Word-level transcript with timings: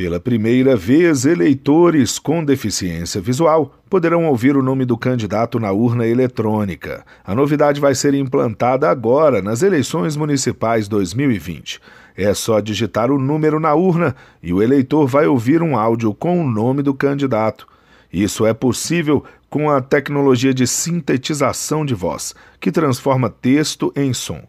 Pela 0.00 0.18
primeira 0.18 0.74
vez, 0.76 1.26
eleitores 1.26 2.18
com 2.18 2.42
deficiência 2.42 3.20
visual 3.20 3.74
poderão 3.90 4.24
ouvir 4.24 4.56
o 4.56 4.62
nome 4.62 4.86
do 4.86 4.96
candidato 4.96 5.60
na 5.60 5.72
urna 5.72 6.06
eletrônica. 6.06 7.04
A 7.22 7.34
novidade 7.34 7.78
vai 7.82 7.94
ser 7.94 8.14
implantada 8.14 8.88
agora 8.88 9.42
nas 9.42 9.62
eleições 9.62 10.16
municipais 10.16 10.88
2020. 10.88 11.82
É 12.16 12.32
só 12.32 12.60
digitar 12.60 13.10
o 13.10 13.18
número 13.18 13.60
na 13.60 13.74
urna 13.74 14.16
e 14.42 14.54
o 14.54 14.62
eleitor 14.62 15.06
vai 15.06 15.26
ouvir 15.26 15.62
um 15.62 15.76
áudio 15.76 16.14
com 16.14 16.40
o 16.40 16.50
nome 16.50 16.80
do 16.80 16.94
candidato. 16.94 17.68
Isso 18.10 18.46
é 18.46 18.54
possível 18.54 19.22
com 19.50 19.68
a 19.68 19.82
tecnologia 19.82 20.54
de 20.54 20.66
sintetização 20.66 21.84
de 21.84 21.92
voz, 21.92 22.34
que 22.58 22.72
transforma 22.72 23.28
texto 23.28 23.92
em 23.94 24.14
som. 24.14 24.40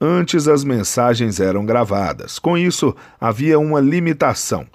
Antes 0.00 0.48
as 0.48 0.64
mensagens 0.64 1.38
eram 1.38 1.64
gravadas. 1.64 2.40
Com 2.40 2.58
isso, 2.58 2.92
havia 3.20 3.56
uma 3.56 3.78
limitação. 3.78 4.66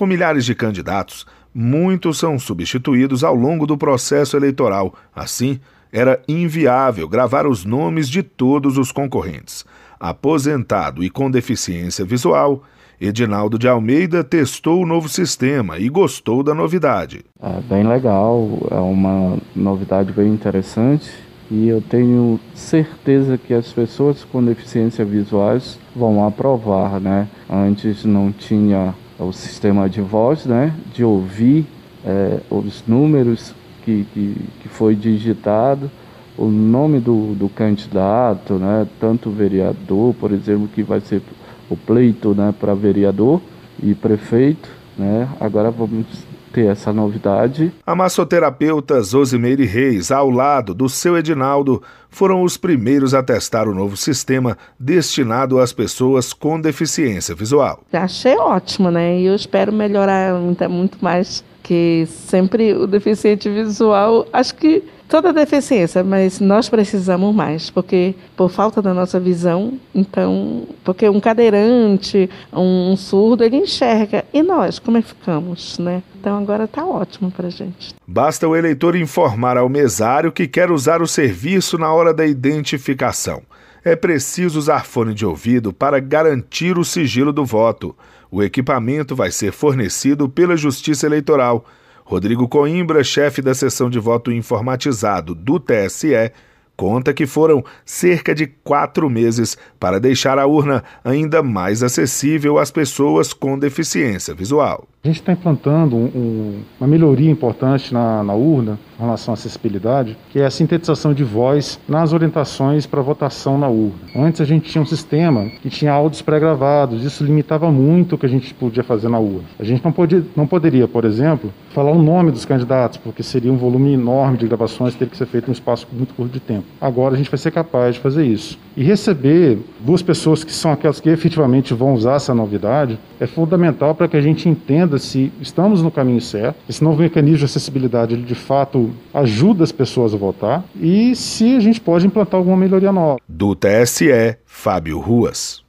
Com 0.00 0.06
milhares 0.06 0.46
de 0.46 0.54
candidatos, 0.54 1.26
muitos 1.54 2.18
são 2.18 2.38
substituídos 2.38 3.22
ao 3.22 3.34
longo 3.34 3.66
do 3.66 3.76
processo 3.76 4.34
eleitoral. 4.34 4.94
Assim, 5.14 5.60
era 5.92 6.18
inviável 6.26 7.06
gravar 7.06 7.46
os 7.46 7.66
nomes 7.66 8.08
de 8.08 8.22
todos 8.22 8.78
os 8.78 8.90
concorrentes. 8.90 9.62
Aposentado 10.00 11.04
e 11.04 11.10
com 11.10 11.30
deficiência 11.30 12.02
visual, 12.02 12.62
Edinaldo 12.98 13.58
de 13.58 13.68
Almeida 13.68 14.24
testou 14.24 14.82
o 14.82 14.86
novo 14.86 15.06
sistema 15.06 15.78
e 15.78 15.90
gostou 15.90 16.42
da 16.42 16.54
novidade. 16.54 17.22
É 17.38 17.60
bem 17.60 17.86
legal, 17.86 18.48
é 18.70 18.76
uma 18.76 19.36
novidade 19.54 20.14
bem 20.14 20.32
interessante 20.32 21.10
e 21.50 21.68
eu 21.68 21.82
tenho 21.82 22.40
certeza 22.54 23.36
que 23.36 23.52
as 23.52 23.70
pessoas 23.70 24.24
com 24.24 24.42
deficiência 24.42 25.04
visuais 25.04 25.78
vão 25.94 26.26
aprovar, 26.26 26.98
né? 26.98 27.28
Antes 27.50 28.02
não 28.06 28.32
tinha 28.32 28.94
o 29.22 29.32
sistema 29.32 29.88
de 29.88 30.00
voz, 30.00 30.46
né, 30.46 30.74
de 30.94 31.04
ouvir 31.04 31.66
é, 32.04 32.38
os 32.50 32.82
números 32.86 33.54
que, 33.84 34.06
que, 34.12 34.36
que, 34.62 34.68
foi 34.68 34.94
digitado, 34.94 35.90
o 36.36 36.46
nome 36.46 37.00
do, 37.00 37.34
do 37.34 37.48
candidato, 37.48 38.54
né, 38.54 38.86
tanto 38.98 39.30
vereador, 39.30 40.14
por 40.14 40.32
exemplo, 40.32 40.68
que 40.68 40.82
vai 40.82 41.00
ser 41.00 41.22
o 41.68 41.76
pleito 41.76 42.34
né, 42.34 42.54
para 42.58 42.74
vereador 42.74 43.40
e 43.82 43.94
prefeito, 43.94 44.68
né, 44.96 45.28
agora 45.38 45.70
vamos 45.70 46.06
ter 46.52 46.66
essa 46.66 46.92
novidade. 46.92 47.72
A 47.86 47.94
massoterapeuta 47.94 49.00
Zosimeire 49.00 49.64
Reis, 49.64 50.10
ao 50.10 50.30
lado 50.30 50.74
do 50.74 50.88
seu 50.88 51.16
Edinaldo, 51.16 51.82
foram 52.08 52.42
os 52.42 52.56
primeiros 52.56 53.14
a 53.14 53.22
testar 53.22 53.68
o 53.68 53.74
novo 53.74 53.96
sistema 53.96 54.58
destinado 54.78 55.58
às 55.58 55.72
pessoas 55.72 56.32
com 56.32 56.60
deficiência 56.60 57.34
visual. 57.34 57.80
Achei 57.92 58.36
ótimo, 58.36 58.90
né? 58.90 59.18
E 59.18 59.26
eu 59.26 59.34
espero 59.34 59.72
melhorar 59.72 60.34
muito 60.68 60.98
mais, 61.00 61.44
que 61.62 62.06
sempre 62.06 62.74
o 62.74 62.86
deficiente 62.86 63.48
visual, 63.48 64.26
acho 64.32 64.54
que 64.54 64.82
toda 65.10 65.32
deficiência, 65.32 66.04
mas 66.04 66.38
nós 66.38 66.68
precisamos 66.68 67.34
mais, 67.34 67.68
porque 67.68 68.14
por 68.36 68.48
falta 68.48 68.80
da 68.80 68.94
nossa 68.94 69.18
visão, 69.18 69.74
então, 69.92 70.68
porque 70.84 71.08
um 71.08 71.18
cadeirante, 71.18 72.30
um 72.52 72.96
surdo, 72.96 73.42
ele 73.42 73.56
enxerga, 73.56 74.24
e 74.32 74.40
nós, 74.40 74.78
como 74.78 74.98
é 74.98 75.02
que 75.02 75.08
ficamos, 75.08 75.78
né? 75.80 76.00
Então 76.18 76.38
agora 76.38 76.64
está 76.64 76.86
ótimo 76.86 77.30
para 77.30 77.50
gente. 77.50 77.92
Basta 78.06 78.46
o 78.46 78.54
eleitor 78.54 78.94
informar 78.94 79.56
ao 79.56 79.68
mesário 79.68 80.30
que 80.30 80.46
quer 80.46 80.70
usar 80.70 81.02
o 81.02 81.08
serviço 81.08 81.76
na 81.76 81.92
hora 81.92 82.14
da 82.14 82.24
identificação. 82.24 83.42
É 83.84 83.96
preciso 83.96 84.58
usar 84.58 84.84
fone 84.84 85.12
de 85.12 85.26
ouvido 85.26 85.72
para 85.72 85.98
garantir 85.98 86.78
o 86.78 86.84
sigilo 86.84 87.32
do 87.32 87.44
voto. 87.44 87.96
O 88.30 88.42
equipamento 88.42 89.16
vai 89.16 89.32
ser 89.32 89.50
fornecido 89.50 90.28
pela 90.28 90.56
Justiça 90.56 91.06
Eleitoral 91.06 91.64
Rodrigo 92.10 92.48
Coimbra, 92.48 93.04
chefe 93.04 93.40
da 93.40 93.54
seção 93.54 93.88
de 93.88 94.00
voto 94.00 94.32
informatizado 94.32 95.32
do 95.32 95.60
TSE, 95.60 96.32
conta 96.76 97.14
que 97.14 97.24
foram 97.24 97.64
cerca 97.84 98.34
de 98.34 98.48
quatro 98.48 99.08
meses 99.08 99.56
para 99.78 100.00
deixar 100.00 100.36
a 100.36 100.44
urna 100.44 100.82
ainda 101.04 101.40
mais 101.40 101.84
acessível 101.84 102.58
às 102.58 102.72
pessoas 102.72 103.32
com 103.32 103.56
deficiência 103.56 104.34
visual. 104.34 104.88
A 105.02 105.08
gente 105.08 105.20
está 105.20 105.32
implantando 105.32 105.96
um, 105.96 106.04
um, 106.14 106.60
uma 106.78 106.86
melhoria 106.86 107.30
importante 107.30 107.90
na, 107.90 108.22
na, 108.22 108.34
urna 108.34 108.78
em 108.98 109.02
relação 109.02 109.32
à 109.32 109.34
acessibilidade, 109.34 110.14
que 110.28 110.38
é 110.38 110.44
a 110.44 110.50
sintetização 110.50 111.14
de 111.14 111.24
voz 111.24 111.80
nas 111.88 112.12
orientações 112.12 112.84
para 112.84 113.00
votação 113.00 113.56
na 113.56 113.66
urna. 113.66 113.94
Antes 114.14 114.42
a 114.42 114.44
gente 114.44 114.70
tinha 114.70 114.82
um 114.82 114.86
sistema 114.86 115.46
que 115.62 115.70
tinha 115.70 115.90
áudios 115.90 116.20
pré-gravados, 116.20 117.02
isso 117.02 117.24
limitava 117.24 117.72
muito 117.72 118.14
o 118.14 118.18
que 118.18 118.26
a 118.26 118.28
gente 118.28 118.52
podia 118.52 118.84
fazer 118.84 119.08
na 119.08 119.18
urna. 119.18 119.48
A 119.58 119.64
gente 119.64 119.82
não, 119.82 119.90
podia, 119.90 120.22
não 120.36 120.46
poderia, 120.46 120.86
por 120.86 121.06
exemplo, 121.06 121.50
falar 121.70 121.92
o 121.92 122.02
nome 122.02 122.30
dos 122.30 122.44
candidatos, 122.44 122.98
porque 122.98 123.22
seria 123.22 123.50
um 123.50 123.56
volume 123.56 123.94
enorme 123.94 124.36
de 124.36 124.46
gravações, 124.46 124.92
teria 124.92 125.08
que 125.08 125.16
ser 125.16 125.24
feito 125.24 125.46
em 125.46 125.50
um 125.50 125.54
espaço 125.54 125.86
muito 125.90 126.12
curto 126.12 126.30
de 126.30 126.40
tempo. 126.40 126.66
Agora 126.78 127.14
a 127.14 127.16
gente 127.16 127.30
vai 127.30 127.38
ser 127.38 127.52
capaz 127.52 127.94
de 127.94 128.02
fazer 128.02 128.26
isso. 128.26 128.58
E 128.76 128.84
receber 128.84 129.58
duas 129.80 130.02
pessoas 130.02 130.44
que 130.44 130.52
são 130.52 130.72
aquelas 130.72 131.00
que 131.00 131.08
efetivamente 131.08 131.72
vão 131.72 131.94
usar 131.94 132.16
essa 132.16 132.34
novidade 132.34 132.98
é 133.18 133.26
fundamental 133.26 133.94
para 133.94 134.06
que 134.06 134.16
a 134.16 134.20
gente 134.20 134.48
entenda 134.48 134.89
entenda 134.90 134.98
se 134.98 135.32
estamos 135.40 135.82
no 135.82 135.90
caminho 135.90 136.20
certo, 136.20 136.56
esse 136.68 136.82
novo 136.82 137.00
mecanismo 137.00 137.38
de 137.38 137.44
acessibilidade 137.44 138.14
ele 138.14 138.22
de 138.22 138.34
fato 138.34 138.90
ajuda 139.14 139.62
as 139.62 139.70
pessoas 139.70 140.12
a 140.12 140.16
votar 140.16 140.64
e 140.80 141.14
se 141.14 141.56
a 141.56 141.60
gente 141.60 141.80
pode 141.80 142.06
implantar 142.06 142.38
alguma 142.38 142.56
melhoria 142.56 142.92
nova. 142.92 143.18
Do 143.28 143.54
TSE, 143.54 144.36
Fábio 144.44 144.98
Ruas. 144.98 145.62